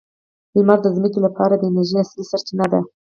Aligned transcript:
لمر 0.57 0.79
د 0.83 0.87
ځمکې 0.95 1.19
لپاره 1.25 1.53
د 1.57 1.63
انرژۍ 1.69 1.95
اصلي 2.01 2.23
سرچینه 2.31 2.65
ده. 2.71 2.79